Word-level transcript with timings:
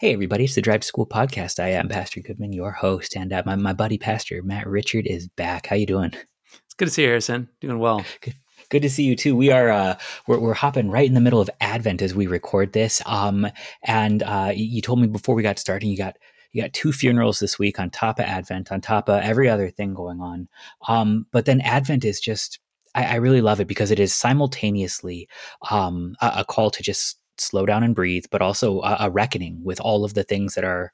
Hey, 0.00 0.12
everybody, 0.12 0.42
it's 0.42 0.56
the 0.56 0.60
Drive 0.60 0.80
to 0.80 0.86
School 0.88 1.06
podcast. 1.06 1.62
I 1.62 1.68
am 1.68 1.88
Pastor 1.88 2.20
Goodman, 2.20 2.52
your 2.52 2.72
host, 2.72 3.14
and 3.14 3.32
uh, 3.32 3.44
my, 3.46 3.54
my 3.54 3.72
buddy, 3.72 3.96
Pastor 3.96 4.42
Matt 4.42 4.66
Richard, 4.66 5.06
is 5.06 5.28
back. 5.28 5.68
How 5.68 5.76
you 5.76 5.86
doing? 5.86 6.12
It's 6.12 6.74
good 6.76 6.86
to 6.86 6.90
see 6.90 7.02
you, 7.02 7.08
Harrison. 7.08 7.48
Doing 7.60 7.78
well. 7.78 8.04
Good. 8.20 8.34
Good 8.70 8.82
to 8.82 8.90
see 8.90 9.04
you 9.04 9.14
too. 9.14 9.36
We 9.36 9.52
are 9.52 9.70
uh, 9.70 9.96
we're, 10.26 10.40
we're 10.40 10.52
hopping 10.52 10.90
right 10.90 11.06
in 11.06 11.14
the 11.14 11.20
middle 11.20 11.40
of 11.40 11.48
Advent 11.60 12.02
as 12.02 12.12
we 12.12 12.26
record 12.26 12.72
this. 12.72 13.02
Um, 13.06 13.46
and 13.84 14.24
uh, 14.24 14.50
you 14.52 14.82
told 14.82 15.00
me 15.00 15.06
before 15.06 15.36
we 15.36 15.44
got 15.44 15.60
started, 15.60 15.86
you 15.86 15.96
got 15.96 16.16
you 16.50 16.60
got 16.60 16.72
two 16.72 16.90
funerals 16.90 17.38
this 17.38 17.56
week 17.56 17.78
on 17.78 17.90
top 17.90 18.18
of 18.18 18.24
Advent, 18.24 18.72
on 18.72 18.80
top 18.80 19.08
of 19.08 19.22
every 19.22 19.48
other 19.48 19.70
thing 19.70 19.94
going 19.94 20.20
on. 20.20 20.48
Um, 20.88 21.26
but 21.30 21.44
then 21.44 21.60
Advent 21.60 22.04
is 22.04 22.18
just 22.18 22.58
I, 22.96 23.04
I, 23.04 23.14
really 23.16 23.40
love 23.40 23.60
it 23.60 23.68
because 23.68 23.92
it 23.92 24.00
is 24.00 24.12
simultaneously 24.12 25.28
um, 25.70 26.16
a, 26.20 26.32
a 26.38 26.44
call 26.44 26.70
to 26.70 26.82
just 26.82 27.18
slow 27.38 27.66
down 27.66 27.82
and 27.82 27.94
breathe, 27.94 28.24
but 28.30 28.42
also 28.42 28.80
a, 28.80 28.96
a 29.00 29.10
reckoning 29.10 29.60
with 29.62 29.80
all 29.80 30.04
of 30.04 30.14
the 30.14 30.24
things 30.24 30.54
that 30.54 30.64
are 30.64 30.92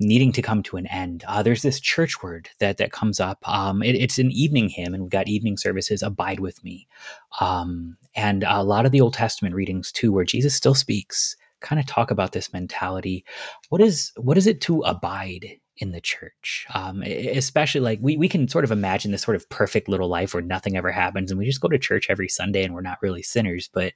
needing 0.00 0.32
to 0.32 0.42
come 0.42 0.62
to 0.64 0.76
an 0.76 0.86
end. 0.88 1.24
Uh, 1.28 1.42
there's 1.42 1.62
this 1.62 1.80
church 1.80 2.22
word 2.22 2.48
that 2.58 2.78
that 2.78 2.92
comes 2.92 3.20
up. 3.20 3.38
Um, 3.48 3.82
it, 3.82 3.94
it's 3.94 4.18
an 4.18 4.30
evening 4.30 4.68
hymn, 4.68 4.94
and 4.94 5.02
we've 5.02 5.10
got 5.10 5.28
evening 5.28 5.56
services. 5.56 6.02
Abide 6.02 6.40
with 6.40 6.62
me, 6.64 6.86
um, 7.40 7.96
and 8.14 8.44
a 8.44 8.62
lot 8.62 8.86
of 8.86 8.92
the 8.92 9.00
Old 9.00 9.14
Testament 9.14 9.54
readings 9.54 9.92
too, 9.92 10.12
where 10.12 10.24
Jesus 10.24 10.54
still 10.54 10.74
speaks, 10.74 11.36
kind 11.60 11.80
of 11.80 11.86
talk 11.86 12.10
about 12.10 12.32
this 12.32 12.52
mentality. 12.52 13.24
What 13.68 13.80
is 13.80 14.12
what 14.16 14.38
is 14.38 14.46
it 14.46 14.60
to 14.62 14.80
abide 14.82 15.58
in 15.76 15.92
the 15.92 16.00
church? 16.00 16.66
Um, 16.74 17.02
especially 17.02 17.80
like 17.80 17.98
we 18.02 18.16
we 18.16 18.28
can 18.28 18.48
sort 18.48 18.64
of 18.64 18.72
imagine 18.72 19.12
this 19.12 19.22
sort 19.22 19.36
of 19.36 19.48
perfect 19.48 19.88
little 19.88 20.08
life 20.08 20.34
where 20.34 20.42
nothing 20.42 20.76
ever 20.76 20.90
happens, 20.90 21.30
and 21.30 21.38
we 21.38 21.46
just 21.46 21.60
go 21.60 21.68
to 21.68 21.78
church 21.78 22.06
every 22.10 22.28
Sunday, 22.28 22.64
and 22.64 22.74
we're 22.74 22.80
not 22.80 22.98
really 23.02 23.22
sinners. 23.22 23.70
But 23.72 23.94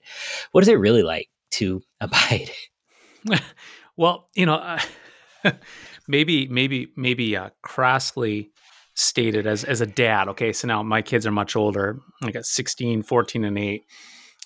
what 0.53 0.63
is 0.63 0.69
it 0.69 0.75
really 0.75 1.03
like 1.03 1.29
to 1.53 1.83
abide? 2.01 2.51
well, 3.97 4.29
you 4.35 4.47
know. 4.47 4.55
Uh, 4.55 4.81
maybe, 6.09 6.47
maybe, 6.49 6.93
maybe 6.97 7.37
uh, 7.37 7.51
crassly 7.63 8.51
stated 8.95 9.47
as 9.47 9.65
as 9.65 9.81
a 9.81 9.87
dad. 9.87 10.29
Okay, 10.29 10.53
so 10.53 10.69
now 10.69 10.83
my 10.83 11.03
kids 11.03 11.27
are 11.27 11.33
much 11.33 11.57
older. 11.57 11.99
I 12.23 12.31
got 12.31 12.45
16, 12.45 13.03
14, 13.03 13.45
and 13.45 13.59
8. 13.59 13.85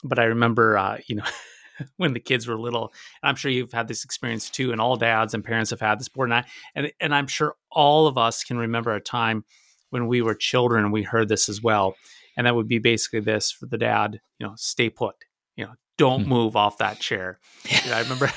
But 0.05 0.19
I 0.19 0.25
remember, 0.25 0.79
uh, 0.79 0.99
you 1.07 1.17
know, 1.17 1.25
when 1.97 2.13
the 2.13 2.21
kids 2.21 2.47
were 2.47 2.59
little, 2.59 2.93
and 3.23 3.29
I'm 3.29 3.37
sure 3.37 3.51
you've 3.51 3.73
had 3.73 3.89
this 3.89 4.05
experience 4.05 4.51
too, 4.51 4.73
and 4.73 4.81
all 4.81 4.97
dads 4.97 5.35
and 5.35 5.45
parents 5.45 5.71
have 5.71 5.81
had 5.81 5.99
this 5.99 6.09
before. 6.09 6.27
And, 6.27 6.35
I, 6.35 6.45
and, 6.75 6.93
and 7.01 7.15
I'm 7.15 7.27
sure 7.27 7.57
all 7.71 8.07
of 8.07 8.19
us 8.19 8.45
can 8.45 8.59
remember 8.59 8.95
a 8.95 9.01
time 9.01 9.45
when 9.91 10.07
we 10.07 10.23
were 10.23 10.35
children 10.35 10.91
we 10.91 11.03
heard 11.03 11.29
this 11.29 11.49
as 11.49 11.63
well. 11.63 11.97
And 12.37 12.47
that 12.47 12.55
would 12.55 12.69
be 12.69 12.79
basically 12.79 13.21
this 13.21 13.51
for 13.51 13.67
the 13.67 13.79
dad, 13.79 14.21
you 14.39 14.47
know, 14.47 14.53
stay 14.57 14.91
put, 14.91 15.17
you 15.57 15.65
know, 15.65 15.73
don't 15.99 16.25
hmm. 16.25 16.29
move 16.29 16.57
off 16.57 16.79
that 16.79 16.99
chair. 17.01 17.39
You 17.65 17.91
know, 17.91 17.97
I 17.97 18.01
remember 18.01 18.31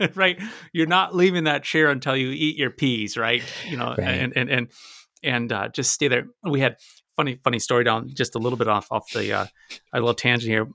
right? 0.14 0.40
You're 0.72 0.86
not 0.86 1.14
leaving 1.14 1.44
that 1.44 1.64
chair 1.64 1.90
until 1.90 2.16
you 2.16 2.30
eat 2.30 2.56
your 2.56 2.70
peas, 2.70 3.16
right? 3.16 3.42
You 3.68 3.76
know, 3.76 3.94
right. 3.96 4.08
and 4.08 4.32
and 4.36 4.50
and 4.50 4.68
and 5.22 5.52
uh, 5.52 5.68
just 5.68 5.92
stay 5.92 6.08
there. 6.08 6.26
We 6.42 6.60
had 6.60 6.76
funny 7.16 7.38
funny 7.42 7.58
story 7.58 7.84
down 7.84 8.10
just 8.14 8.34
a 8.34 8.38
little 8.38 8.58
bit 8.58 8.68
off 8.68 8.88
off 8.90 9.10
the 9.12 9.32
uh, 9.32 9.46
a 9.92 9.98
little 9.98 10.14
tangent 10.14 10.50
here. 10.50 10.68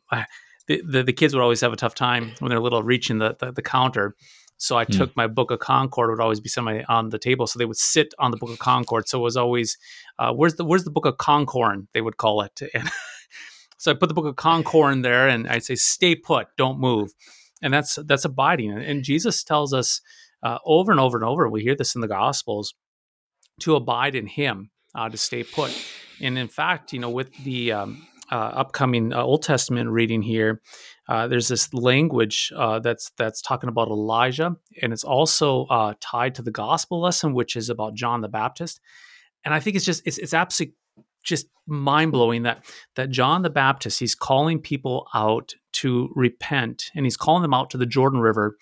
The, 0.67 0.81
the, 0.87 1.03
the 1.03 1.13
kids 1.13 1.33
would 1.33 1.41
always 1.41 1.61
have 1.61 1.73
a 1.73 1.75
tough 1.75 1.95
time 1.95 2.33
when 2.39 2.49
they're 2.49 2.59
little 2.59 2.83
reaching 2.83 3.19
the 3.19 3.35
the, 3.39 3.51
the 3.51 3.61
counter. 3.61 4.15
So 4.57 4.77
I 4.77 4.83
mm. 4.83 4.95
took 4.95 5.15
my 5.15 5.25
Book 5.25 5.51
of 5.51 5.59
Concord 5.59 6.09
would 6.09 6.19
always 6.19 6.41
be 6.41 6.49
somebody 6.49 6.83
on 6.89 7.09
the 7.09 7.17
table, 7.17 7.47
so 7.47 7.57
they 7.57 7.65
would 7.65 7.77
sit 7.77 8.13
on 8.19 8.31
the 8.31 8.37
Book 8.37 8.49
of 8.49 8.59
Concord. 8.59 9.07
So 9.07 9.19
it 9.19 9.21
was 9.21 9.37
always, 9.37 9.77
uh, 10.19 10.33
where's 10.33 10.55
the 10.55 10.65
where's 10.65 10.83
the 10.83 10.91
Book 10.91 11.05
of 11.05 11.17
Concord? 11.17 11.87
They 11.93 12.01
would 12.01 12.17
call 12.17 12.41
it. 12.41 12.61
And 12.73 12.89
so 13.79 13.91
I 13.91 13.95
put 13.95 14.09
the 14.09 14.13
Book 14.13 14.25
of 14.25 14.35
Concord 14.35 14.93
in 14.93 15.01
there, 15.01 15.27
and 15.27 15.47
I'd 15.47 15.63
say, 15.63 15.75
"Stay 15.75 16.15
put, 16.15 16.47
don't 16.57 16.79
move." 16.79 17.13
and 17.61 17.73
that's 17.73 17.95
that's 18.05 18.25
abiding. 18.25 18.71
And 18.71 19.03
Jesus 19.03 19.43
tells 19.43 19.73
us 19.73 20.01
uh, 20.43 20.57
over 20.65 20.91
and 20.91 20.99
over 20.99 21.17
and 21.17 21.25
over. 21.25 21.49
We 21.49 21.61
hear 21.61 21.75
this 21.75 21.95
in 21.95 22.01
the 22.01 22.07
Gospels 22.07 22.73
to 23.61 23.75
abide 23.75 24.15
in 24.15 24.27
Him, 24.27 24.71
uh, 24.95 25.09
to 25.09 25.17
stay 25.17 25.43
put. 25.43 25.75
And 26.21 26.37
in 26.37 26.47
fact, 26.47 26.93
you 26.93 26.99
know, 26.99 27.09
with 27.09 27.35
the 27.43 27.73
um, 27.73 28.07
uh, 28.31 28.35
upcoming 28.35 29.13
uh, 29.13 29.21
Old 29.21 29.43
Testament 29.43 29.89
reading 29.89 30.21
here, 30.21 30.61
uh, 31.07 31.27
there's 31.27 31.47
this 31.47 31.73
language 31.73 32.51
uh, 32.55 32.79
that's 32.79 33.11
that's 33.17 33.41
talking 33.41 33.69
about 33.69 33.89
Elijah, 33.89 34.55
and 34.81 34.93
it's 34.93 35.03
also 35.03 35.95
tied 35.99 36.35
to 36.35 36.41
the 36.41 36.51
Gospel 36.51 37.01
lesson, 37.01 37.33
which 37.33 37.55
is 37.55 37.69
about 37.69 37.95
John 37.95 38.21
the 38.21 38.29
Baptist. 38.29 38.79
And 39.45 39.53
I 39.53 39.59
think 39.59 39.75
it's 39.75 39.85
just 39.85 40.03
it's 40.05 40.17
it's 40.17 40.33
absolutely 40.33 40.75
just 41.29 41.47
mind 41.67 42.11
blowing 42.11 42.43
that 42.43 42.65
that 42.95 43.11
John 43.11 43.43
the 43.43 43.49
Baptist 43.49 43.99
he's 43.99 44.15
calling 44.15 44.59
people 44.59 45.07
out 45.13 45.53
to 45.73 46.11
repent 46.15 46.85
and 46.95 47.05
he's 47.05 47.17
calling 47.17 47.43
them 47.43 47.53
out 47.53 47.69
to 47.69 47.77
the 47.77 47.85
Jordan 47.85 48.19
River 48.19 48.57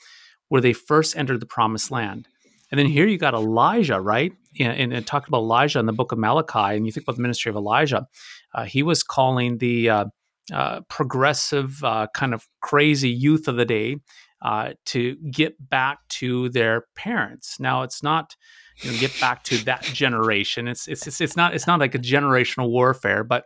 where 0.50 0.61
they 0.61 0.73
first 0.73 1.17
entered 1.17 1.39
the 1.39 1.45
promised 1.45 1.91
land. 1.91 2.28
And 2.69 2.78
then 2.78 2.85
here 2.85 3.07
you 3.07 3.17
got 3.17 3.33
Elijah, 3.33 4.00
right? 4.00 4.33
And, 4.59 4.91
and, 4.91 5.07
talked 5.07 5.28
about 5.28 5.39
Elijah 5.39 5.79
in 5.79 5.85
the 5.85 5.94
book 5.94 6.11
of 6.11 6.17
Malachi, 6.17 6.75
and 6.75 6.85
you 6.85 6.91
think 6.91 7.05
about 7.05 7.16
the 7.16 7.22
ministry 7.22 7.50
of 7.50 7.55
Elijah. 7.55 8.07
Uh, 8.53 8.63
he 8.63 8.81
was 8.81 9.03
calling 9.03 9.59
the 9.59 9.89
uh, 9.89 10.05
uh, 10.51 10.81
progressive, 10.89 11.84
uh, 11.84 12.07
kind 12.13 12.34
of 12.34 12.47
crazy 12.61 13.09
youth 13.09 13.47
of 13.47 13.55
the 13.55 13.66
day 13.66 13.97
uh, 14.41 14.72
to 14.85 15.16
get 15.31 15.55
back 15.69 15.99
to 16.09 16.49
their 16.49 16.85
parents. 16.95 17.59
Now, 17.59 17.84
it's 17.84 18.01
not 18.01 18.35
you 18.79 18.91
know, 18.91 18.97
get 18.97 19.19
back 19.19 19.43
to 19.45 19.57
that 19.65 19.81
generation. 19.83 20.67
It's, 20.67 20.88
it's 20.88 21.07
it's 21.07 21.21
it's 21.21 21.35
not 21.35 21.53
it's 21.53 21.67
not 21.67 21.79
like 21.79 21.95
a 21.95 21.99
generational 21.99 22.69
warfare, 22.69 23.23
but 23.23 23.45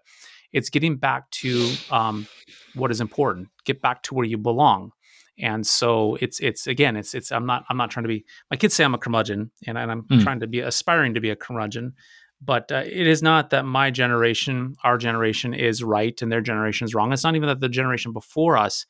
it's 0.51 0.69
getting 0.69 0.97
back 0.97 1.29
to 1.31 1.71
um, 1.89 2.27
what 2.75 2.91
is 2.91 3.01
important. 3.01 3.49
Get 3.65 3.81
back 3.81 4.03
to 4.03 4.15
where 4.15 4.25
you 4.25 4.37
belong. 4.37 4.91
And 5.39 5.65
so 5.65 6.17
it's 6.21 6.39
it's 6.39 6.67
again 6.67 6.95
it's 6.95 7.13
it's 7.13 7.31
I'm 7.31 7.45
not 7.45 7.63
I'm 7.69 7.77
not 7.77 7.89
trying 7.89 8.03
to 8.03 8.09
be 8.09 8.25
my 8.49 8.57
kids 8.57 8.73
say 8.73 8.83
I'm 8.83 8.93
a 8.93 8.97
curmudgeon 8.97 9.51
and, 9.65 9.77
and 9.77 9.91
I'm 9.91 10.03
mm. 10.03 10.21
trying 10.21 10.41
to 10.41 10.47
be 10.47 10.59
aspiring 10.59 11.13
to 11.13 11.21
be 11.21 11.29
a 11.29 11.35
curmudgeon, 11.35 11.93
but 12.41 12.71
uh, 12.71 12.83
it 12.85 13.07
is 13.07 13.23
not 13.23 13.49
that 13.51 13.65
my 13.65 13.89
generation 13.89 14.75
our 14.83 14.97
generation 14.97 15.53
is 15.53 15.83
right 15.83 16.21
and 16.21 16.31
their 16.31 16.41
generation 16.41 16.85
is 16.85 16.93
wrong. 16.93 17.13
It's 17.13 17.23
not 17.23 17.35
even 17.35 17.47
that 17.47 17.59
the 17.59 17.69
generation 17.69 18.11
before 18.11 18.57
us. 18.57 18.85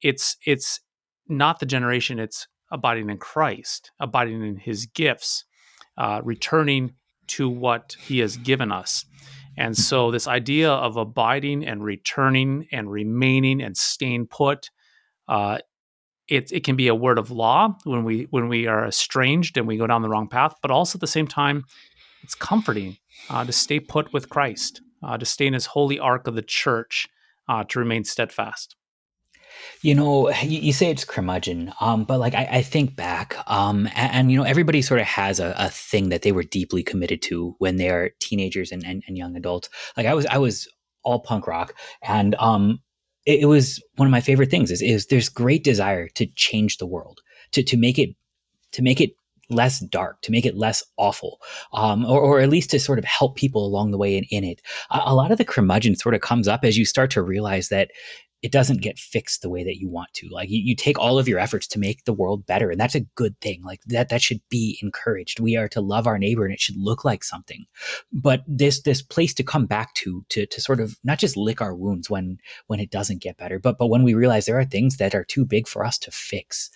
It's 0.00 0.36
it's 0.46 0.80
not 1.28 1.60
the 1.60 1.66
generation. 1.66 2.18
It's 2.18 2.48
abiding 2.72 3.10
in 3.10 3.18
Christ, 3.18 3.92
abiding 4.00 4.42
in 4.42 4.56
His 4.56 4.86
gifts, 4.86 5.44
uh, 5.98 6.22
returning 6.24 6.94
to 7.26 7.48
what 7.48 7.96
he 8.00 8.20
has 8.20 8.36
given 8.38 8.72
us. 8.72 9.04
And 9.56 9.76
so, 9.76 10.10
this 10.12 10.28
idea 10.28 10.70
of 10.70 10.96
abiding 10.96 11.66
and 11.66 11.82
returning 11.82 12.68
and 12.70 12.90
remaining 12.90 13.60
and 13.60 13.76
staying 13.76 14.28
put, 14.28 14.70
uh, 15.26 15.58
it, 16.28 16.52
it 16.52 16.62
can 16.62 16.76
be 16.76 16.86
a 16.86 16.94
word 16.94 17.18
of 17.18 17.32
law 17.32 17.76
when 17.84 18.04
we 18.04 18.28
when 18.30 18.48
we 18.48 18.68
are 18.68 18.86
estranged 18.86 19.56
and 19.56 19.66
we 19.66 19.76
go 19.76 19.88
down 19.88 20.02
the 20.02 20.08
wrong 20.08 20.28
path. 20.28 20.54
But 20.62 20.70
also 20.70 20.96
at 20.96 21.00
the 21.00 21.08
same 21.08 21.26
time, 21.26 21.64
it's 22.22 22.36
comforting 22.36 22.98
uh, 23.28 23.44
to 23.44 23.52
stay 23.52 23.80
put 23.80 24.12
with 24.12 24.28
Christ, 24.28 24.80
uh, 25.02 25.18
to 25.18 25.26
stay 25.26 25.48
in 25.48 25.54
His 25.54 25.66
holy 25.66 25.98
ark 25.98 26.28
of 26.28 26.36
the 26.36 26.42
church, 26.42 27.08
uh, 27.48 27.64
to 27.64 27.80
remain 27.80 28.04
steadfast. 28.04 28.76
You 29.82 29.94
know, 29.94 30.30
you, 30.42 30.58
you 30.60 30.72
say 30.72 30.90
it's 30.90 31.04
curmudgeon, 31.04 31.72
um, 31.80 32.04
but 32.04 32.18
like 32.18 32.34
I, 32.34 32.48
I 32.50 32.62
think 32.62 32.96
back, 32.96 33.36
um, 33.46 33.86
and, 33.94 34.12
and, 34.12 34.32
you 34.32 34.38
know, 34.38 34.44
everybody 34.44 34.82
sort 34.82 35.00
of 35.00 35.06
has 35.06 35.40
a, 35.40 35.54
a, 35.58 35.68
thing 35.70 36.08
that 36.08 36.22
they 36.22 36.32
were 36.32 36.42
deeply 36.42 36.82
committed 36.82 37.22
to 37.22 37.54
when 37.58 37.76
they 37.76 37.88
are 37.88 38.10
teenagers 38.20 38.72
and, 38.72 38.84
and, 38.84 39.02
and 39.06 39.16
young 39.16 39.36
adults. 39.36 39.68
Like 39.96 40.06
I 40.06 40.14
was, 40.14 40.26
I 40.26 40.38
was 40.38 40.68
all 41.02 41.20
punk 41.20 41.46
rock, 41.46 41.74
and 42.02 42.34
um, 42.36 42.80
it, 43.26 43.40
it 43.40 43.46
was 43.46 43.82
one 43.96 44.06
of 44.06 44.12
my 44.12 44.20
favorite 44.20 44.50
things. 44.50 44.70
Is, 44.70 44.82
is 44.82 45.06
there's 45.06 45.28
great 45.28 45.64
desire 45.64 46.08
to 46.08 46.26
change 46.34 46.78
the 46.78 46.86
world, 46.86 47.20
to 47.52 47.62
to 47.62 47.76
make 47.76 47.98
it 47.98 48.10
to 48.72 48.82
make 48.82 49.00
it 49.00 49.10
less 49.50 49.80
dark, 49.80 50.20
to 50.22 50.32
make 50.32 50.46
it 50.46 50.56
less 50.56 50.82
awful, 50.96 51.40
um, 51.72 52.04
or, 52.04 52.20
or, 52.20 52.40
at 52.40 52.50
least 52.50 52.70
to 52.70 52.80
sort 52.80 52.98
of 52.98 53.04
help 53.04 53.36
people 53.36 53.64
along 53.64 53.90
the 53.90 53.98
way 53.98 54.16
in, 54.16 54.24
in 54.30 54.44
it. 54.44 54.60
A, 54.90 55.00
a, 55.06 55.14
lot 55.14 55.30
of 55.30 55.38
the 55.38 55.44
curmudgeon 55.44 55.96
sort 55.96 56.14
of 56.14 56.20
comes 56.20 56.46
up 56.46 56.64
as 56.64 56.76
you 56.76 56.84
start 56.84 57.10
to 57.12 57.22
realize 57.22 57.68
that 57.68 57.90
it 58.40 58.52
doesn't 58.52 58.82
get 58.82 58.98
fixed 58.98 59.42
the 59.42 59.50
way 59.50 59.64
that 59.64 59.78
you 59.78 59.88
want 59.88 60.12
to. 60.14 60.28
Like 60.28 60.48
you, 60.48 60.60
you 60.60 60.76
take 60.76 60.98
all 60.98 61.18
of 61.18 61.26
your 61.26 61.40
efforts 61.40 61.66
to 61.68 61.78
make 61.78 62.04
the 62.04 62.12
world 62.12 62.46
better, 62.46 62.70
and 62.70 62.80
that's 62.80 62.94
a 62.94 63.00
good 63.16 63.38
thing. 63.40 63.62
Like 63.64 63.80
that 63.86 64.10
that 64.10 64.22
should 64.22 64.40
be 64.48 64.78
encouraged. 64.80 65.40
We 65.40 65.56
are 65.56 65.68
to 65.70 65.80
love 65.80 66.06
our 66.06 66.18
neighbor, 66.18 66.44
and 66.44 66.54
it 66.54 66.60
should 66.60 66.76
look 66.76 67.04
like 67.04 67.24
something. 67.24 67.64
But 68.12 68.42
this 68.46 68.82
this 68.82 69.02
place 69.02 69.34
to 69.34 69.42
come 69.42 69.66
back 69.66 69.94
to 69.94 70.24
to 70.30 70.46
to 70.46 70.60
sort 70.60 70.80
of 70.80 70.96
not 71.02 71.18
just 71.18 71.36
lick 71.36 71.60
our 71.60 71.74
wounds 71.74 72.08
when 72.08 72.38
when 72.68 72.80
it 72.80 72.90
doesn't 72.90 73.22
get 73.22 73.38
better, 73.38 73.58
but 73.58 73.76
but 73.76 73.88
when 73.88 74.04
we 74.04 74.14
realize 74.14 74.46
there 74.46 74.58
are 74.58 74.64
things 74.64 74.98
that 74.98 75.14
are 75.14 75.24
too 75.24 75.44
big 75.44 75.66
for 75.66 75.84
us 75.84 75.98
to 75.98 76.10
fix. 76.10 76.70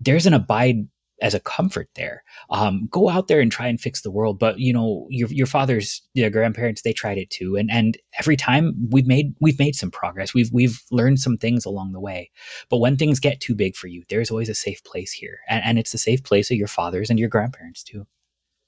There's 0.00 0.26
an 0.26 0.34
abide 0.34 0.86
as 1.20 1.34
a 1.34 1.40
comfort 1.40 1.88
there. 1.94 2.22
Um, 2.50 2.88
go 2.90 3.08
out 3.08 3.28
there 3.28 3.40
and 3.40 3.50
try 3.50 3.66
and 3.66 3.80
fix 3.80 4.02
the 4.02 4.10
world. 4.10 4.38
But 4.38 4.58
you 4.58 4.72
know, 4.72 5.06
your 5.10 5.28
your 5.28 5.46
father's 5.46 6.02
your 6.14 6.30
grandparents 6.30 6.82
they 6.82 6.92
tried 6.92 7.18
it 7.18 7.30
too, 7.30 7.56
and 7.56 7.70
and 7.70 7.96
every 8.18 8.36
time 8.36 8.74
we've 8.90 9.06
made 9.06 9.34
we've 9.40 9.58
made 9.58 9.76
some 9.76 9.90
progress. 9.90 10.34
We've 10.34 10.50
we've 10.52 10.82
learned 10.90 11.20
some 11.20 11.36
things 11.36 11.64
along 11.64 11.92
the 11.92 12.00
way. 12.00 12.30
But 12.68 12.78
when 12.78 12.96
things 12.96 13.20
get 13.20 13.40
too 13.40 13.54
big 13.54 13.76
for 13.76 13.88
you, 13.88 14.02
there's 14.08 14.30
always 14.30 14.48
a 14.48 14.54
safe 14.54 14.82
place 14.84 15.12
here, 15.12 15.40
and, 15.48 15.62
and 15.64 15.78
it's 15.78 15.92
the 15.92 15.98
safe 15.98 16.22
place 16.22 16.50
of 16.50 16.56
your 16.56 16.68
fathers 16.68 17.10
and 17.10 17.18
your 17.18 17.28
grandparents 17.28 17.82
too. 17.82 18.06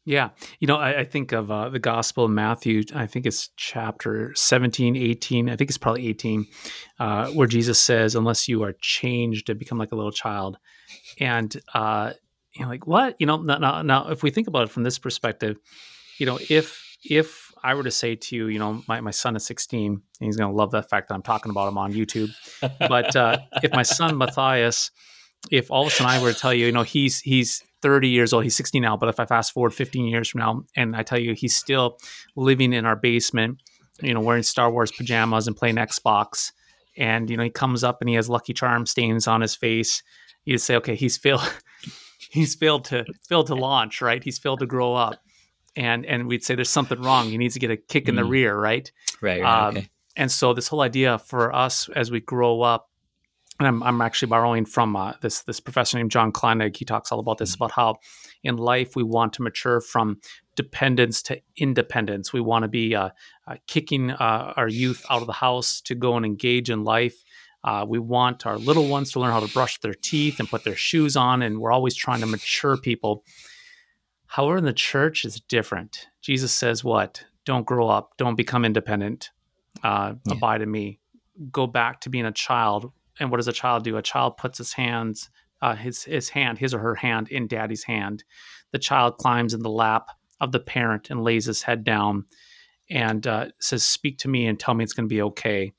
Yeah. 0.05 0.31
You 0.59 0.67
know, 0.67 0.77
I, 0.77 1.01
I 1.01 1.05
think 1.05 1.31
of 1.31 1.51
uh, 1.51 1.69
the 1.69 1.79
Gospel 1.79 2.25
of 2.25 2.31
Matthew, 2.31 2.83
I 2.93 3.07
think 3.07 3.25
it's 3.25 3.51
chapter 3.57 4.33
17, 4.35 4.97
18, 4.97 5.49
I 5.49 5.55
think 5.55 5.71
it's 5.71 5.79
probably 5.79 6.09
18, 6.09 6.47
uh, 6.99 7.29
where 7.29 7.47
Jesus 7.47 7.81
says, 7.81 8.17
unless 8.17 8.49
you 8.49 8.65
are 8.65 8.75
changed 8.81 9.49
and 9.49 9.61
become 9.61 9.79
like 9.79 9.93
a 9.93 9.97
little 9.97 10.11
child, 10.11 10.59
and 11.21 11.55
uh, 11.73 12.15
you 12.55 12.63
know, 12.63 12.69
like 12.69 12.87
what? 12.87 13.17
You 13.19 13.27
know, 13.27 13.37
now, 13.39 13.83
now 13.83 14.09
if 14.09 14.23
we 14.23 14.31
think 14.31 14.49
about 14.49 14.65
it 14.65 14.71
from 14.71 14.83
this 14.83 14.99
perspective, 14.99 15.59
you 16.19 16.27
know, 16.27 16.39
if 16.49 16.83
if 17.05 17.53
I 17.65 17.75
were 17.75 17.83
to 17.85 17.91
say 17.91 18.17
to 18.17 18.37
you, 18.37 18.47
you 18.49 18.59
know, 18.59 18.83
my, 18.89 19.01
my 19.01 19.11
son 19.11 19.37
is 19.37 19.45
16, 19.47 19.93
and 19.93 20.01
he's 20.21 20.37
going 20.37 20.51
to 20.51 20.57
love 20.57 20.71
the 20.71 20.83
fact 20.83 21.09
that 21.09 21.15
I'm 21.15 21.23
talking 21.23 21.51
about 21.51 21.69
him 21.69 21.79
on 21.79 21.93
YouTube. 21.93 22.31
But 22.79 23.15
uh, 23.15 23.39
if 23.63 23.73
my 23.73 23.83
son 23.83 24.19
Matthias, 24.19 24.91
if 25.51 25.71
all 25.71 25.83
of 25.83 25.89
a 25.89 25.91
sudden 25.91 26.13
I 26.13 26.23
were 26.23 26.33
to 26.33 26.39
tell 26.39 26.55
you, 26.55 26.67
you 26.67 26.73
know, 26.73 26.83
he's 26.83 27.21
he's 27.21 27.63
30 27.83 28.09
years 28.09 28.33
old, 28.33 28.45
he's 28.45 28.57
16 28.57 28.81
now, 28.83 28.97
but 28.97 29.09
if 29.09 29.19
I 29.19 29.25
fast 29.25 29.53
forward 29.53 29.75
15 29.75 30.07
years 30.07 30.29
from 30.29 30.41
now, 30.41 30.65
and 30.77 30.95
I 30.95 31.03
tell 31.03 31.19
you 31.19 31.35
he's 31.35 31.57
still 31.57 31.99
living 32.37 32.73
in 32.73 32.87
our 32.87 32.97
basement, 32.97 33.59
you 34.01 34.15
know, 34.15 34.21
wearing 34.21 34.45
Star 34.45 34.71
Wars 34.71 34.93
pajamas 34.93 35.47
and 35.47 35.57
playing 35.57 35.77
Xbox, 35.77 36.53
and 36.97 37.29
you 37.31 37.37
know, 37.37 37.43
he 37.43 37.51
comes 37.51 37.83
up 37.83 37.99
and 38.01 38.09
he 38.09 38.15
has 38.17 38.29
Lucky 38.29 38.53
Charm 38.53 38.87
stains 38.87 39.27
on 39.27 39.41
his 39.41 39.57
face, 39.57 40.03
you'd 40.45 40.59
say, 40.59 40.77
okay, 40.77 40.95
he's 40.95 41.17
failed, 41.17 41.41
he's 42.33 42.55
failed 42.55 42.87
to 42.87 43.05
failed 43.29 43.49
to 43.49 43.55
launch, 43.55 44.01
right? 44.01 44.25
He's 44.25 44.39
failed 44.39 44.61
to 44.61 44.67
grow 44.67 44.95
up 44.95 45.21
and 45.77 46.05
and 46.07 46.27
we'd 46.27 46.45
say 46.45 46.55
there's 46.55 46.71
something 46.71 47.01
wrong. 47.01 47.29
He 47.29 47.39
needs 47.39 47.55
to 47.55 47.61
get 47.61 47.71
a 47.71 47.77
kick 47.77 48.09
in 48.09 48.17
the 48.17 48.23
mm. 48.23 48.31
rear, 48.31 48.57
right? 48.57 48.91
Right. 49.21 49.43
right 49.43 49.67
um, 49.67 49.77
okay. 49.77 49.89
And 50.17 50.31
so 50.31 50.53
this 50.53 50.69
whole 50.69 50.83
idea 50.83 51.19
for 51.19 51.55
us 51.55 51.89
as 51.91 52.11
we 52.11 52.21
grow 52.21 52.61
up, 52.61 52.91
and 53.59 53.67
I'm, 53.67 53.83
I'm 53.83 54.01
actually 54.03 54.29
borrowing 54.29 54.67
from 54.67 54.97
uh, 54.97 55.15
this 55.21 55.43
this 55.43 55.61
professor 55.61 55.97
named 55.97 56.11
John 56.11 56.33
Kleinig. 56.33 56.77
He 56.77 56.85
talks 56.85 57.13
all 57.13 57.21
about 57.21 57.39
this 57.39 57.53
mm. 57.53 57.57
about 57.57 57.73
how 57.73 57.97
in 58.43 58.57
life 58.57 58.97
we 58.97 59.03
want 59.03 59.33
to 59.35 59.43
mature 59.43 59.81
from 59.81 60.21
dependence 60.57 61.23
to 61.23 61.41
independence. 61.57 62.33
We 62.33 62.41
want 62.41 62.65
to 62.65 62.69
be 62.69 62.95
uh, 62.95 63.11
uh, 63.47 63.57
kicking 63.67 64.11
uh, 64.11 64.53
our 64.57 64.69
youth 64.69 65.05
out 65.09 65.23
of 65.23 65.27
the 65.27 65.33
house 65.33 65.81
to 65.83 65.95
go 65.95 66.17
and 66.17 66.27
engage 66.27 66.69
in 66.69 66.85
life. 66.85 67.23
Uh, 67.65 67.85
we 67.89 67.99
want 67.99 68.45
our 68.47 68.59
little 68.59 68.89
ones 68.89 69.13
to 69.13 69.21
learn 69.21 69.31
how 69.31 69.41
to 69.41 69.53
brush 69.53 69.79
their 69.81 69.95
teeth 69.95 70.41
and 70.41 70.49
put 70.49 70.65
their 70.65 70.77
shoes 70.77 71.17
on, 71.17 71.43
and 71.43 71.61
we're 71.61 71.73
always 71.73 71.95
trying 71.95 72.21
to 72.21 72.27
mature 72.27 72.77
people. 72.77 73.25
However, 74.27 74.57
in 74.57 74.65
the 74.65 74.73
church 74.73 75.25
is 75.25 75.41
different. 75.41 76.09
Jesus 76.23 76.53
says, 76.53 76.83
"What? 76.83 77.25
Don't 77.45 77.67
grow 77.67 77.89
up. 77.89 78.17
Don't 78.17 78.35
become 78.35 78.65
independent. 78.65 79.31
Uh, 79.83 80.15
yeah. 80.25 80.33
Abide 80.35 80.63
in 80.63 80.71
me. 80.71 81.01
Go 81.51 81.67
back 81.67 82.01
to 82.01 82.11
being 82.11 82.27
a 82.27 82.33
child." 82.33 82.93
And 83.21 83.31
what 83.31 83.37
does 83.37 83.49
a 83.49 83.53
child 83.53 83.85
do? 83.85 83.97
A 83.97 84.03
child 84.03 84.37
puts 84.37 84.59
his 84.59 84.73
hands, 84.73 85.31
uh, 85.61 85.77
his 85.77 86.05
his 86.05 86.31
hand, 86.31 86.59
his 86.59 86.75
or 86.75 86.79
her 86.81 86.97
hand, 86.97 87.29
in 87.29 87.47
daddy's 87.47 87.85
hand. 87.85 88.25
The 88.73 88.79
child 88.79 89.19
climbs 89.19 89.55
in 89.55 89.63
the 89.63 89.71
lap 89.71 90.09
of 90.41 90.51
the 90.51 90.61
parent 90.61 91.11
and 91.11 91.23
lays 91.23 91.45
his 91.45 91.63
head 91.63 91.85
down, 91.85 92.25
and 92.91 93.27
uh, 93.27 93.49
says, 93.61 93.85
"Speak 93.85 94.19
to 94.19 94.29
me 94.29 94.47
and 94.47 94.59
tell 94.59 94.75
me 94.75 94.83
it's 94.83 94.95
going 94.95 95.09
to 95.09 95.15
be 95.15 95.23
okay." 95.23 95.73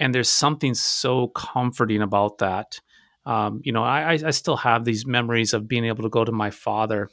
And 0.00 0.14
there's 0.14 0.30
something 0.30 0.74
so 0.74 1.28
comforting 1.28 2.02
about 2.02 2.38
that. 2.38 2.80
Um, 3.26 3.60
you 3.62 3.70
know, 3.70 3.84
I, 3.84 4.12
I 4.12 4.30
still 4.30 4.56
have 4.56 4.84
these 4.84 5.06
memories 5.06 5.52
of 5.52 5.68
being 5.68 5.84
able 5.84 6.02
to 6.02 6.08
go 6.08 6.24
to 6.24 6.32
my 6.32 6.50
father 6.50 7.10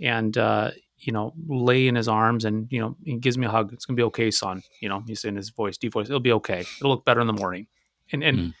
and 0.00 0.38
uh, 0.38 0.70
you 0.98 1.12
know 1.12 1.32
lay 1.46 1.86
in 1.88 1.94
his 1.94 2.08
arms 2.08 2.44
and 2.44 2.66
you 2.70 2.80
know 2.80 2.96
he 3.04 3.16
gives 3.16 3.36
me 3.36 3.46
a 3.46 3.50
hug. 3.50 3.72
It's 3.72 3.84
gonna 3.84 3.96
be 3.96 4.04
okay, 4.04 4.30
son. 4.30 4.62
You 4.80 4.88
know 4.88 5.02
he's 5.06 5.24
in 5.24 5.36
his 5.36 5.50
voice, 5.50 5.76
deep 5.76 5.92
voice. 5.92 6.06
It'll 6.06 6.20
be 6.20 6.32
okay. 6.32 6.60
It'll 6.60 6.90
look 6.90 7.04
better 7.04 7.20
in 7.20 7.26
the 7.26 7.32
morning. 7.32 7.66
And 8.12 8.22
and 8.22 8.38
mm. 8.38 8.54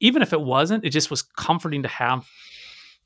even 0.00 0.22
if 0.22 0.32
it 0.32 0.40
wasn't, 0.40 0.84
it 0.84 0.90
just 0.90 1.10
was 1.10 1.22
comforting 1.22 1.82
to 1.82 1.88
have 1.88 2.26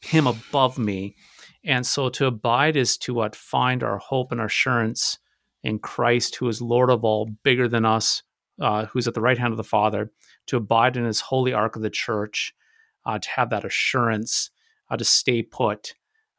him 0.00 0.26
above 0.26 0.78
me. 0.78 1.16
And 1.64 1.86
so 1.86 2.08
to 2.10 2.26
abide 2.26 2.76
is 2.76 2.98
to 2.98 3.14
what 3.14 3.34
find 3.36 3.82
our 3.82 3.98
hope 3.98 4.32
and 4.32 4.40
our 4.40 4.46
assurance 4.46 5.18
in 5.62 5.78
Christ, 5.78 6.36
who 6.36 6.48
is 6.48 6.60
Lord 6.60 6.90
of 6.90 7.04
all, 7.04 7.26
bigger 7.42 7.68
than 7.68 7.86
us, 7.86 8.22
uh, 8.60 8.86
who's 8.86 9.08
at 9.08 9.14
the 9.14 9.20
right 9.20 9.38
hand 9.38 9.52
of 9.52 9.56
the 9.56 9.64
Father. 9.64 10.10
To 10.48 10.56
abide 10.56 10.96
in 10.96 11.04
His 11.04 11.20
holy 11.20 11.52
ark 11.52 11.76
of 11.76 11.82
the 11.82 11.90
church, 11.90 12.54
uh, 13.06 13.18
to 13.18 13.28
have 13.30 13.50
that 13.50 13.64
assurance, 13.64 14.50
uh, 14.90 14.96
to 14.96 15.04
stay 15.04 15.42
put, 15.42 15.94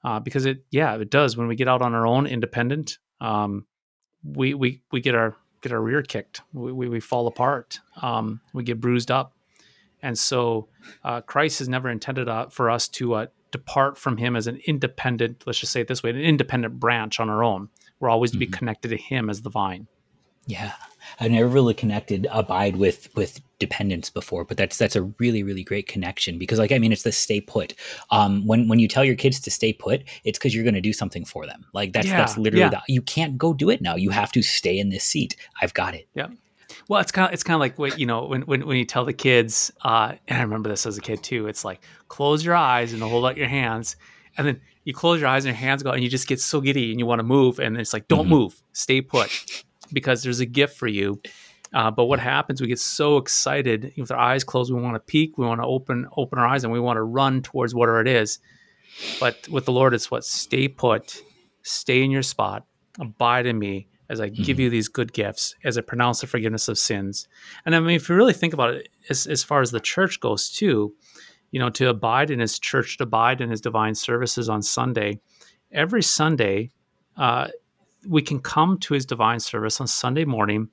uh, 0.06 0.20
because 0.20 0.46
it 0.46 0.64
yeah 0.72 0.96
it 0.96 1.10
does 1.10 1.36
when 1.36 1.48
we 1.48 1.56
get 1.56 1.68
out 1.68 1.82
on 1.82 1.94
our 1.94 2.08
own 2.08 2.28
independent 2.28 3.00
um, 3.20 3.66
we 4.24 4.54
we 4.54 4.82
we 4.92 5.02
get 5.02 5.16
our 5.16 5.36
get 5.62 5.72
our 5.72 5.82
rear 5.82 6.02
kicked 6.02 6.42
we 6.54 6.72
we, 6.72 6.88
we 6.88 7.00
fall 7.00 7.28
apart 7.28 7.80
um, 8.02 8.40
we 8.54 8.64
get 8.64 8.80
bruised 8.80 9.12
up 9.12 9.34
and 10.02 10.18
so 10.18 10.70
uh, 11.04 11.22
Christ 11.22 11.58
has 11.60 11.68
never 11.68 11.90
intended 11.90 12.30
uh, 12.30 12.48
for 12.50 12.70
us 12.70 12.88
to 12.90 13.16
uh, 13.16 13.26
depart 13.50 13.98
from 13.98 14.18
Him 14.18 14.36
as 14.36 14.46
an 14.46 14.62
independent 14.68 15.44
let's 15.48 15.60
just 15.60 15.74
say 15.74 15.82
it 15.82 15.88
this 15.88 16.04
way 16.04 16.12
an 16.12 16.18
independent 16.18 16.80
branch 16.80 17.20
on 17.20 17.30
our 17.30 17.44
own 17.44 17.70
we're 18.00 18.10
always 18.10 18.30
mm-hmm. 18.30 18.36
to 18.36 18.40
be 18.40 18.46
mm-hmm. 18.46 18.60
connected 18.60 18.90
to 18.90 18.98
Him 18.98 19.30
as 19.30 19.42
the 19.42 19.50
vine 19.50 19.88
yeah 20.46 20.74
I've 21.20 21.32
never 21.32 21.48
really 21.48 21.74
connected 21.74 22.28
abide 22.32 22.76
with 22.76 23.14
with 23.16 23.40
dependence 23.60 24.10
before, 24.10 24.44
but 24.44 24.58
that's 24.58 24.78
that's 24.78 24.96
a 24.96 25.04
really 25.20 25.44
really 25.44 25.64
great 25.64 25.88
connection 25.88 26.38
because 26.38 26.60
like 26.60 26.72
I 26.72 26.80
mean 26.80 26.92
it's 26.92 27.04
the 27.04 27.12
stay 27.12 27.42
put. 27.42 27.74
Um, 28.12 28.46
when 28.46 28.68
when 28.68 28.80
you 28.80 28.88
tell 28.88 29.04
your 29.04 29.16
kids 29.16 29.40
to 29.42 29.52
stay 29.52 29.74
put, 29.74 30.04
it's 30.24 30.38
because 30.38 30.54
you're 30.54 30.64
going 30.64 30.76
to 30.76 30.82
do 30.82 30.94
something 30.94 31.26
for 31.26 31.46
them. 31.46 31.66
Like 31.74 31.94
that's 31.94 32.08
yeah, 32.08 32.18
that's 32.18 32.38
literally 32.38 32.62
yeah. 32.62 32.70
the, 32.70 32.82
you 32.88 33.02
can't 33.02 33.38
go 33.38 33.54
do 33.54 33.70
it 33.70 33.82
now. 33.82 33.96
You 33.96 34.10
have 34.10 34.32
to 34.34 34.42
stay 34.42 34.78
in 34.78 34.90
this 34.90 35.04
seat. 35.04 35.36
I've 35.62 35.74
got 35.74 35.96
it. 35.96 36.08
Yeah. 36.16 36.28
Well, 36.90 37.00
it's 37.00 37.12
kind 37.12 37.28
of 37.28 37.34
it's 37.34 37.44
kind 37.44 37.56
of 37.56 37.62
like 37.62 37.80
what 37.80 38.00
you 38.00 38.06
know 38.06 38.26
when 38.26 38.42
when 38.44 38.66
when 38.66 38.78
you 38.78 38.86
tell 38.86 39.06
the 39.06 39.14
kids, 39.14 39.72
uh, 39.84 40.14
and 40.28 40.40
I 40.40 40.42
remember 40.42 40.70
this 40.70 40.86
as 40.86 40.98
a 40.98 41.02
kid 41.02 41.24
too. 41.24 41.48
It's 41.48 41.64
like 41.64 41.82
close 42.10 42.44
your 42.44 42.56
eyes 42.56 42.94
and 42.94 43.02
hold 43.02 43.26
out 43.26 43.38
your 43.38 43.48
hands, 43.48 43.96
and 44.38 44.48
then 44.48 44.62
you 44.84 44.94
close 44.94 45.20
your 45.20 45.30
eyes 45.30 45.46
and 45.46 45.56
your 45.56 45.60
hands 45.60 45.82
go, 45.82 45.92
and 45.92 46.04
you 46.04 46.10
just 46.10 46.28
get 46.28 46.42
so 46.42 46.62
giddy 46.62 46.92
and 46.92 47.00
you 47.00 47.06
want 47.06 47.20
to 47.20 47.24
move, 47.24 47.60
and 47.60 47.78
it's 47.78 47.94
like 47.94 48.08
don't 48.08 48.22
mm-hmm. 48.22 48.30
move, 48.32 48.62
stay 48.74 49.02
put 49.02 49.64
because 49.94 50.24
there's 50.24 50.40
a 50.40 50.46
gift 50.46 50.78
for 50.78 50.88
you. 50.88 51.22
Uh, 51.74 51.92
but 51.92 52.06
what 52.06 52.20
happens? 52.20 52.62
We 52.62 52.68
get 52.68 52.80
so 52.80 53.18
excited 53.18 53.94
with 53.98 54.12
our 54.12 54.18
eyes 54.18 54.44
closed. 54.44 54.74
We 54.74 54.82
want 54.82 54.96
to 54.96 55.00
peek. 55.00 55.38
We 55.38 55.46
want 55.46 55.60
to 55.62 55.68
open 55.68 56.08
open 56.16 56.40
our 56.40 56.48
eyes, 56.48 56.64
and 56.64 56.72
we 56.72 56.80
want 56.80 56.98
to 56.98 57.04
run 57.04 57.42
towards 57.42 57.76
whatever 57.76 58.00
it 58.00 58.08
is. 58.08 58.40
But 59.20 59.48
with 59.50 59.66
the 59.66 59.74
Lord, 59.74 59.94
it's 59.94 60.10
what 60.10 60.24
stay 60.24 60.68
put, 60.68 61.22
stay 61.64 62.02
in 62.02 62.12
your 62.12 62.24
spot, 62.24 62.66
abide 63.00 63.46
in 63.46 63.60
me 63.60 63.88
as 64.10 64.22
I 64.22 64.30
mm-hmm. 64.30 64.44
give 64.44 64.60
you 64.60 64.70
these 64.70 64.88
good 64.88 65.12
gifts, 65.12 65.56
as 65.66 65.78
I 65.78 65.82
pronounce 65.82 66.22
the 66.22 66.28
forgiveness 66.28 66.68
of 66.68 66.78
sins. 66.78 67.28
And 67.66 67.76
I 67.76 67.80
mean, 67.80 67.96
if 67.96 68.08
you 68.08 68.16
really 68.16 68.34
think 68.34 68.54
about 68.54 68.76
it, 68.76 68.90
as 69.10 69.28
as 69.28 69.44
far 69.44 69.62
as 69.62 69.72
the 69.72 69.80
church 69.80 70.20
goes 70.20 70.50
too, 70.50 70.94
you 71.52 71.60
know, 71.60 71.70
to 71.72 71.90
abide 71.90 72.32
in 72.32 72.40
His 72.40 72.58
church, 72.58 72.98
to 72.98 73.04
abide 73.04 73.42
in 73.42 73.50
His 73.50 73.60
divine 73.60 73.96
services 73.96 74.48
on 74.48 74.62
Sunday, 74.62 75.20
every 75.72 76.04
Sunday. 76.04 76.70
Uh, 77.18 77.48
we 78.08 78.22
can 78.22 78.40
come 78.40 78.78
to 78.80 78.94
his 78.94 79.06
divine 79.06 79.40
service 79.40 79.80
on 79.82 79.88
Sunday 79.88 80.26
morning 80.26 80.70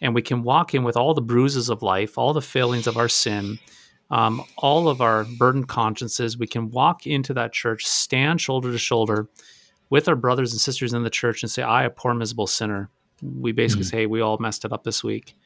and 0.00 0.14
we 0.14 0.22
can 0.22 0.42
walk 0.42 0.74
in 0.74 0.82
with 0.82 0.96
all 0.96 1.14
the 1.14 1.22
bruises 1.22 1.68
of 1.68 1.82
life, 1.82 2.18
all 2.18 2.32
the 2.32 2.42
failings 2.42 2.86
of 2.86 2.96
our 2.96 3.08
sin, 3.08 3.58
um, 4.10 4.42
all 4.58 4.88
of 4.88 5.00
our 5.00 5.24
burdened 5.38 5.68
consciences. 5.68 6.36
We 6.36 6.46
can 6.46 6.70
walk 6.70 7.06
into 7.06 7.32
that 7.34 7.52
church, 7.52 7.86
stand 7.86 8.40
shoulder 8.40 8.72
to 8.72 8.78
shoulder 8.78 9.28
with 9.90 10.08
our 10.08 10.16
brothers 10.16 10.52
and 10.52 10.60
sisters 10.60 10.92
in 10.92 11.04
the 11.04 11.10
church 11.10 11.42
and 11.42 11.50
say, 11.50 11.62
I, 11.62 11.84
a 11.84 11.90
poor, 11.90 12.14
miserable 12.14 12.46
sinner. 12.46 12.90
We 13.22 13.52
basically 13.52 13.84
mm-hmm. 13.84 13.96
say, 13.96 14.06
we 14.06 14.20
all 14.20 14.38
messed 14.38 14.64
it 14.64 14.72
up 14.72 14.82
this 14.82 15.04
week. 15.04 15.36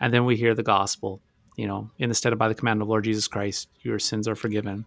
And 0.00 0.12
then 0.12 0.24
we 0.24 0.36
hear 0.36 0.54
the 0.54 0.64
gospel, 0.64 1.22
you 1.56 1.68
know, 1.68 1.90
in 1.98 2.08
the 2.08 2.14
stead 2.14 2.32
of 2.32 2.38
by 2.38 2.48
the 2.48 2.54
command 2.54 2.82
of 2.82 2.88
Lord 2.88 3.04
Jesus 3.04 3.28
Christ, 3.28 3.68
your 3.82 4.00
sins 4.00 4.26
are 4.26 4.34
forgiven. 4.34 4.84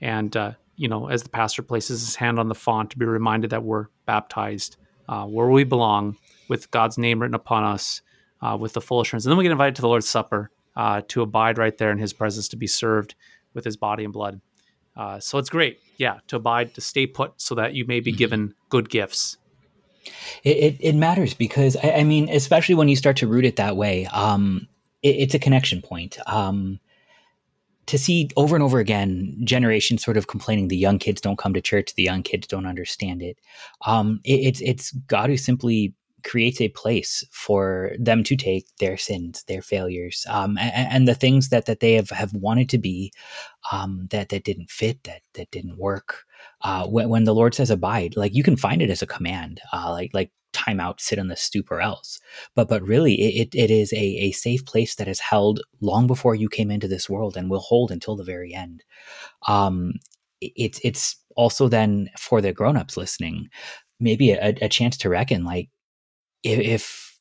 And, 0.00 0.34
uh, 0.34 0.52
you 0.76 0.88
know, 0.88 1.08
as 1.08 1.22
the 1.22 1.28
pastor 1.28 1.62
places 1.62 2.00
his 2.00 2.16
hand 2.16 2.38
on 2.38 2.48
the 2.48 2.54
font 2.54 2.90
to 2.90 2.98
be 2.98 3.04
reminded 3.04 3.50
that 3.50 3.64
we're 3.64 3.88
baptized 4.06 4.78
uh, 5.10 5.26
where 5.26 5.48
we 5.48 5.64
belong 5.64 6.16
with 6.48 6.70
God's 6.70 6.96
name 6.96 7.20
written 7.20 7.34
upon 7.34 7.64
us 7.64 8.00
uh, 8.40 8.56
with 8.58 8.72
the 8.72 8.80
full 8.80 9.00
assurance. 9.00 9.26
And 9.26 9.30
then 9.30 9.36
we 9.36 9.44
get 9.44 9.52
invited 9.52 9.74
to 9.76 9.82
the 9.82 9.88
Lord's 9.88 10.08
Supper 10.08 10.50
uh, 10.76 11.02
to 11.08 11.20
abide 11.20 11.58
right 11.58 11.76
there 11.76 11.90
in 11.90 11.98
his 11.98 12.12
presence, 12.12 12.48
to 12.48 12.56
be 12.56 12.68
served 12.68 13.16
with 13.52 13.64
his 13.64 13.76
body 13.76 14.04
and 14.04 14.12
blood. 14.12 14.40
Uh, 14.96 15.18
so 15.18 15.38
it's 15.38 15.50
great, 15.50 15.80
yeah, 15.96 16.20
to 16.28 16.36
abide, 16.36 16.74
to 16.74 16.80
stay 16.80 17.06
put 17.06 17.32
so 17.40 17.56
that 17.56 17.74
you 17.74 17.84
may 17.84 17.98
be 17.98 18.12
mm-hmm. 18.12 18.18
given 18.18 18.54
good 18.68 18.88
gifts. 18.88 19.36
It, 20.44 20.56
it, 20.56 20.76
it 20.80 20.94
matters 20.94 21.34
because, 21.34 21.76
I, 21.76 21.90
I, 21.90 22.04
mean, 22.04 22.28
especially 22.28 22.76
when 22.76 22.88
you 22.88 22.96
start 22.96 23.16
to 23.18 23.26
root 23.26 23.44
it 23.44 23.56
that 23.56 23.76
way, 23.76 24.06
um, 24.06 24.68
it, 25.02 25.16
it's 25.16 25.34
a 25.34 25.38
connection 25.38 25.82
point. 25.82 26.18
Um, 26.26 26.78
to 27.86 27.98
see 27.98 28.28
over 28.36 28.54
and 28.54 28.62
over 28.62 28.78
again 28.78 29.36
generations 29.44 30.04
sort 30.04 30.16
of 30.16 30.26
complaining 30.26 30.68
the 30.68 30.76
young 30.76 30.98
kids 30.98 31.20
don't 31.20 31.38
come 31.38 31.54
to 31.54 31.60
church, 31.60 31.94
the 31.94 32.02
young 32.02 32.22
kids 32.22 32.46
don't 32.46 32.66
understand 32.66 33.22
it. 33.22 33.38
Um, 33.86 34.20
it 34.24 34.40
it's 34.40 34.60
it's 34.60 34.92
God 34.92 35.30
who 35.30 35.36
simply 35.36 35.94
creates 36.22 36.60
a 36.60 36.68
place 36.68 37.24
for 37.30 37.92
them 37.98 38.22
to 38.24 38.36
take 38.36 38.66
their 38.78 38.96
sins, 38.96 39.44
their 39.44 39.62
failures, 39.62 40.26
um, 40.28 40.58
and, 40.58 40.88
and, 40.92 41.08
the 41.08 41.14
things 41.14 41.48
that 41.48 41.66
that 41.66 41.80
they 41.80 41.94
have, 41.94 42.10
have 42.10 42.32
wanted 42.34 42.68
to 42.68 42.78
be 42.78 43.12
um, 43.72 44.06
that 44.10 44.28
that 44.28 44.44
didn't 44.44 44.70
fit, 44.70 45.02
that 45.04 45.22
that 45.34 45.50
didn't 45.50 45.78
work. 45.78 46.24
Uh, 46.62 46.86
when, 46.86 47.08
when 47.08 47.24
the 47.24 47.34
Lord 47.34 47.54
says 47.54 47.70
abide, 47.70 48.16
like 48.16 48.34
you 48.34 48.42
can 48.42 48.56
find 48.56 48.82
it 48.82 48.90
as 48.90 49.02
a 49.02 49.06
command, 49.06 49.60
uh, 49.72 49.90
like 49.90 50.10
like 50.14 50.30
time 50.52 50.80
out, 50.80 51.00
sit 51.00 51.18
on 51.18 51.28
the 51.28 51.36
stoop 51.36 51.70
or 51.70 51.80
else. 51.80 52.18
But 52.54 52.68
but 52.68 52.82
really, 52.82 53.14
it, 53.14 53.54
it 53.54 53.70
is 53.70 53.92
a, 53.92 53.96
a 53.98 54.32
safe 54.32 54.64
place 54.64 54.94
that 54.96 55.08
is 55.08 55.20
held 55.20 55.60
long 55.80 56.06
before 56.06 56.34
you 56.34 56.48
came 56.48 56.70
into 56.70 56.88
this 56.88 57.08
world 57.08 57.36
and 57.36 57.50
will 57.50 57.60
hold 57.60 57.90
until 57.90 58.16
the 58.16 58.24
very 58.24 58.54
end. 58.54 58.82
Um, 59.48 59.94
it's 60.40 60.80
it's 60.84 61.16
also 61.36 61.68
then 61.68 62.10
for 62.18 62.40
the 62.40 62.52
grown-ups 62.52 62.96
listening, 62.96 63.48
maybe 64.00 64.30
a, 64.32 64.54
a 64.62 64.68
chance 64.68 64.96
to 64.98 65.08
reckon 65.08 65.44
like 65.44 65.68
if 66.42 67.18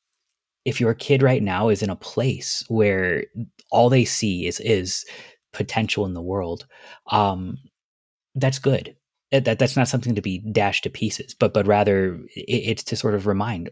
if 0.65 0.79
your 0.79 0.93
kid 0.93 1.24
right 1.24 1.43
now 1.43 1.69
is 1.69 1.81
in 1.81 1.89
a 1.89 1.95
place 1.95 2.63
where 2.67 3.25
all 3.71 3.89
they 3.89 4.05
see 4.05 4.48
is 4.48 4.59
is 4.62 5.05
potential 5.53 6.05
in 6.05 6.13
the 6.13 6.21
world 6.21 6.67
um 7.12 7.57
that's 8.36 8.59
good. 8.59 8.95
That 9.31 9.59
that's 9.59 9.77
not 9.77 9.88
something 9.88 10.15
to 10.15 10.21
be 10.21 10.39
dashed 10.39 10.83
to 10.86 10.89
pieces, 10.89 11.36
but 11.36 11.53
but 11.53 11.67
rather 11.67 12.19
it's 12.36 12.83
to 12.86 12.95
sort 12.95 13.13
of 13.13 13.27
remind 13.27 13.69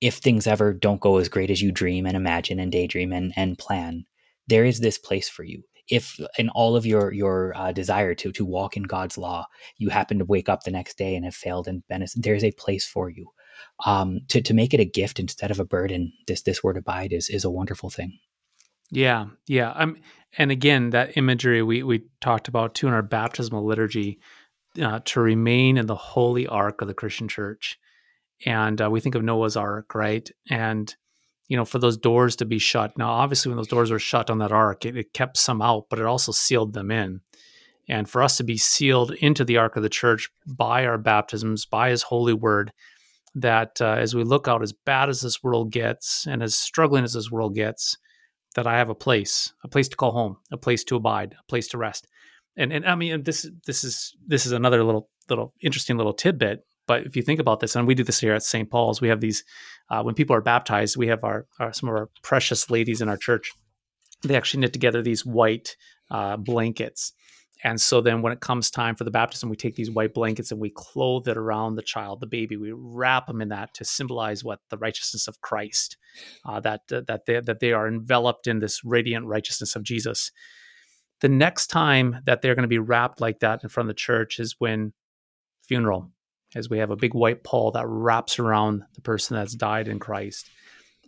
if 0.00 0.16
things 0.16 0.46
ever 0.46 0.74
don't 0.74 1.00
go 1.00 1.16
as 1.16 1.28
great 1.30 1.50
as 1.50 1.62
you 1.62 1.72
dream 1.72 2.04
and 2.04 2.16
imagine 2.16 2.58
and 2.58 2.70
daydream 2.70 3.12
and 3.12 3.32
and 3.36 3.56
plan, 3.56 4.04
there 4.46 4.64
is 4.64 4.80
this 4.80 4.98
place 4.98 5.28
for 5.28 5.44
you. 5.44 5.62
If 5.88 6.18
in 6.38 6.50
all 6.50 6.76
of 6.76 6.84
your 6.84 7.12
your 7.12 7.54
uh, 7.56 7.72
desire 7.72 8.14
to 8.16 8.32
to 8.32 8.44
walk 8.44 8.76
in 8.76 8.82
God's 8.82 9.16
law, 9.16 9.46
you 9.78 9.88
happen 9.88 10.18
to 10.18 10.24
wake 10.24 10.48
up 10.48 10.64
the 10.64 10.70
next 10.70 10.98
day 10.98 11.16
and 11.16 11.24
have 11.24 11.34
failed 11.34 11.68
and 11.68 11.82
been, 11.88 12.04
there's 12.16 12.44
a 12.44 12.52
place 12.52 12.86
for 12.86 13.08
you. 13.08 13.28
Um, 13.86 14.20
to 14.28 14.42
to 14.42 14.54
make 14.54 14.74
it 14.74 14.80
a 14.80 14.84
gift 14.84 15.18
instead 15.18 15.50
of 15.50 15.60
a 15.60 15.64
burden, 15.64 16.12
this 16.26 16.42
this 16.42 16.62
word 16.62 16.76
abide 16.76 17.12
is 17.12 17.30
is 17.30 17.44
a 17.44 17.50
wonderful 17.50 17.90
thing. 17.90 18.18
Yeah, 18.90 19.26
yeah. 19.46 19.72
I'm, 19.74 19.96
and 20.38 20.50
again, 20.50 20.90
that 20.90 21.16
imagery 21.16 21.62
we 21.62 21.82
we 21.82 22.04
talked 22.20 22.48
about 22.48 22.74
too 22.74 22.86
in 22.88 22.94
our 22.94 23.02
baptismal 23.02 23.64
liturgy, 23.64 24.20
uh, 24.80 25.00
to 25.04 25.20
remain 25.20 25.76
in 25.76 25.86
the 25.86 25.94
holy 25.94 26.46
ark 26.46 26.80
of 26.80 26.88
the 26.88 26.94
Christian 26.94 27.28
Church, 27.28 27.78
and 28.46 28.80
uh, 28.80 28.90
we 28.90 29.00
think 29.00 29.14
of 29.14 29.22
Noah's 29.22 29.56
Ark, 29.56 29.94
right? 29.94 30.28
And 30.50 30.94
you 31.48 31.56
know, 31.56 31.64
for 31.64 31.78
those 31.78 31.96
doors 31.96 32.36
to 32.36 32.44
be 32.44 32.58
shut. 32.58 32.96
Now, 32.96 33.10
obviously, 33.10 33.50
when 33.50 33.56
those 33.56 33.68
doors 33.68 33.90
were 33.90 33.98
shut 33.98 34.30
on 34.30 34.38
that 34.38 34.52
ark, 34.52 34.86
it, 34.86 34.96
it 34.96 35.12
kept 35.12 35.36
some 35.36 35.60
out, 35.60 35.86
but 35.90 35.98
it 35.98 36.06
also 36.06 36.32
sealed 36.32 36.72
them 36.72 36.90
in. 36.90 37.20
And 37.86 38.08
for 38.08 38.22
us 38.22 38.38
to 38.38 38.44
be 38.44 38.56
sealed 38.56 39.12
into 39.12 39.44
the 39.44 39.58
ark 39.58 39.76
of 39.76 39.82
the 39.82 39.90
church 39.90 40.30
by 40.46 40.86
our 40.86 40.96
baptisms, 40.96 41.66
by 41.66 41.90
His 41.90 42.04
holy 42.04 42.32
word, 42.32 42.72
that 43.34 43.80
uh, 43.80 43.96
as 43.98 44.14
we 44.14 44.24
look 44.24 44.48
out, 44.48 44.62
as 44.62 44.72
bad 44.72 45.10
as 45.10 45.20
this 45.20 45.42
world 45.42 45.70
gets, 45.70 46.26
and 46.26 46.42
as 46.42 46.56
struggling 46.56 47.04
as 47.04 47.12
this 47.12 47.30
world 47.30 47.54
gets, 47.54 47.98
that 48.54 48.66
I 48.66 48.78
have 48.78 48.88
a 48.88 48.94
place, 48.94 49.52
a 49.64 49.68
place 49.68 49.88
to 49.88 49.96
call 49.96 50.12
home, 50.12 50.38
a 50.50 50.56
place 50.56 50.84
to 50.84 50.96
abide, 50.96 51.34
a 51.38 51.44
place 51.48 51.68
to 51.68 51.78
rest. 51.78 52.06
And 52.56 52.72
and 52.72 52.86
I 52.86 52.94
mean 52.94 53.22
this 53.22 53.48
this 53.66 53.84
is 53.84 54.16
this 54.26 54.46
is 54.46 54.52
another 54.52 54.82
little 54.84 55.08
little 55.28 55.54
interesting 55.60 55.96
little 55.96 56.12
tidbit. 56.12 56.64
But 56.86 57.06
if 57.06 57.16
you 57.16 57.22
think 57.22 57.40
about 57.40 57.60
this, 57.60 57.76
and 57.76 57.86
we 57.86 57.94
do 57.94 58.04
this 58.04 58.20
here 58.20 58.34
at 58.34 58.42
St. 58.42 58.70
Paul's, 58.70 59.00
we 59.00 59.08
have 59.08 59.20
these 59.20 59.42
uh, 59.90 60.02
when 60.02 60.14
people 60.14 60.36
are 60.36 60.42
baptized, 60.42 60.96
we 60.96 61.08
have 61.08 61.24
our, 61.24 61.46
our, 61.58 61.72
some 61.72 61.88
of 61.88 61.94
our 61.94 62.10
precious 62.22 62.68
ladies 62.70 63.00
in 63.00 63.08
our 63.08 63.16
church. 63.16 63.52
They 64.22 64.36
actually 64.36 64.60
knit 64.60 64.72
together 64.72 65.00
these 65.02 65.24
white 65.24 65.76
uh, 66.10 66.36
blankets, 66.36 67.12
and 67.64 67.80
so 67.80 68.02
then 68.02 68.20
when 68.20 68.32
it 68.32 68.40
comes 68.40 68.70
time 68.70 68.94
for 68.94 69.04
the 69.04 69.10
baptism, 69.10 69.48
we 69.48 69.56
take 69.56 69.74
these 69.74 69.90
white 69.90 70.12
blankets 70.12 70.50
and 70.50 70.60
we 70.60 70.70
clothe 70.70 71.26
it 71.26 71.38
around 71.38 71.76
the 71.76 71.82
child, 71.82 72.20
the 72.20 72.26
baby. 72.26 72.58
We 72.58 72.72
wrap 72.72 73.26
them 73.26 73.40
in 73.40 73.48
that 73.48 73.72
to 73.74 73.84
symbolize 73.86 74.44
what 74.44 74.60
the 74.68 74.76
righteousness 74.76 75.26
of 75.26 75.40
Christ, 75.40 75.96
uh, 76.44 76.60
that 76.60 76.82
uh, 76.92 77.00
that 77.08 77.24
they 77.24 77.40
that 77.40 77.60
they 77.60 77.72
are 77.72 77.88
enveloped 77.88 78.46
in 78.46 78.58
this 78.58 78.84
radiant 78.84 79.26
righteousness 79.26 79.74
of 79.74 79.82
Jesus. 79.82 80.30
The 81.24 81.30
next 81.30 81.68
time 81.68 82.18
that 82.26 82.42
they're 82.42 82.54
going 82.54 82.64
to 82.64 82.68
be 82.68 82.78
wrapped 82.78 83.18
like 83.18 83.40
that 83.40 83.62
in 83.62 83.70
front 83.70 83.88
of 83.88 83.96
the 83.96 83.98
church 83.98 84.38
is 84.38 84.56
when 84.58 84.92
funeral, 85.62 86.10
as 86.54 86.68
we 86.68 86.76
have 86.80 86.90
a 86.90 86.96
big 86.96 87.14
white 87.14 87.42
pall 87.42 87.70
that 87.70 87.86
wraps 87.86 88.38
around 88.38 88.82
the 88.94 89.00
person 89.00 89.34
that's 89.34 89.54
died 89.54 89.88
in 89.88 89.98
Christ. 89.98 90.50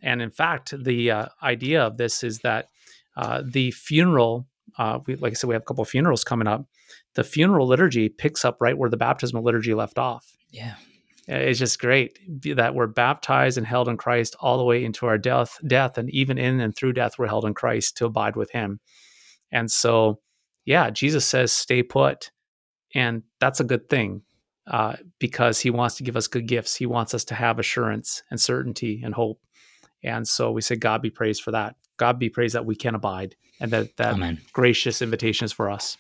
And 0.03 0.23
in 0.23 0.31
fact, 0.31 0.73
the 0.83 1.11
uh, 1.11 1.27
idea 1.43 1.83
of 1.83 1.99
this 1.99 2.25
is 2.25 2.39
that 2.39 2.71
uh, 3.15 3.43
the 3.45 3.73
funeral 3.73 4.47
uh, 4.79 5.01
we, 5.07 5.17
like 5.17 5.33
I 5.33 5.35
said, 5.35 5.49
we 5.49 5.55
have 5.55 5.61
a 5.61 5.67
couple 5.67 5.83
of 5.83 5.91
funerals 5.91 6.25
coming 6.25 6.49
up. 6.49 6.65
The 7.13 7.23
funeral 7.23 7.67
liturgy 7.67 8.09
picks 8.09 8.43
up 8.43 8.57
right 8.59 8.79
where 8.79 8.89
the 8.89 8.97
baptismal 8.97 9.43
liturgy 9.43 9.75
left 9.75 9.99
off. 9.99 10.35
Yeah. 10.51 10.77
It's 11.29 11.59
just 11.59 11.79
great 11.79 12.19
that 12.57 12.75
we're 12.75 12.87
baptized 12.87 13.59
and 13.59 13.67
held 13.67 13.87
in 13.87 13.99
Christ 13.99 14.35
all 14.41 14.57
the 14.57 14.65
way 14.65 14.83
into 14.83 15.05
our 15.05 15.19
death, 15.19 15.59
death, 15.67 15.99
and 15.99 16.09
even 16.09 16.39
in 16.39 16.59
and 16.59 16.75
through 16.75 16.95
death, 16.95 17.19
we're 17.19 17.27
held 17.27 17.45
in 17.45 17.53
Christ 17.53 17.99
to 17.99 18.07
abide 18.07 18.35
with 18.35 18.53
Him. 18.53 18.81
And 19.53 19.71
so, 19.71 20.21
yeah, 20.65 20.91
Jesus 20.91 21.25
says, 21.25 21.53
"Stay 21.53 21.83
put," 21.83 22.31
and 22.95 23.23
that's 23.41 23.61
a 23.61 23.65
good 23.65 23.89
thing 23.89 24.23
uh, 24.67 24.97
because 25.19 25.61
He 25.61 25.71
wants 25.71 25.97
to 25.97 26.03
give 26.03 26.17
us 26.17 26.27
good 26.27 26.47
gifts. 26.47 26.77
He 26.77 26.87
wants 26.87 27.15
us 27.15 27.25
to 27.27 27.35
have 27.35 27.59
assurance 27.59 28.23
and 28.31 28.41
certainty 28.41 29.01
and 29.05 29.15
hope. 29.15 29.41
And 30.03 30.27
so 30.27 30.51
we 30.53 30.61
say, 30.61 30.77
God 30.77 31.03
be 31.03 31.11
praised 31.11 31.43
for 31.43 31.51
that. 31.53 31.77
God 31.97 32.19
be 32.19 32.29
praised 32.29 32.55
that 32.55 32.67
we 32.67 32.77
can 32.77 32.95
abide 32.95 33.37
and 33.61 33.71
that 33.71 33.97
that 33.97 34.15
Amen. 34.15 34.41
gracious 34.53 35.03
invitation 35.03 35.45
is 35.45 35.53
for 35.53 35.71
us. 35.71 35.97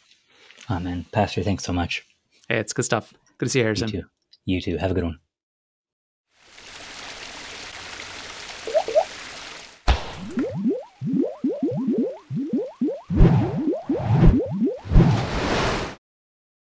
Amen. 0.70 1.06
Pastor, 1.12 1.42
thanks 1.42 1.64
so 1.64 1.72
much. 1.72 2.04
Hey, 2.48 2.58
it's 2.58 2.72
good 2.72 2.84
stuff. 2.84 3.14
Good 3.38 3.46
to 3.46 3.50
see 3.50 3.58
you, 3.60 3.64
Harrison. 3.64 3.88
You 3.88 4.02
too. 4.02 4.08
You 4.44 4.60
too. 4.60 4.76
Have 4.78 4.90
a 4.90 4.94
good 4.94 5.04
one. 5.04 5.18